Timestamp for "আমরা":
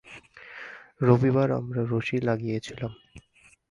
1.51-1.81